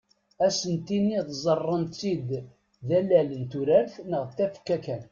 [0.45, 2.29] Ad as-tiniḍ ẓẓaren-tt-id
[2.87, 5.03] d allal n turart neɣ d tafekka kan.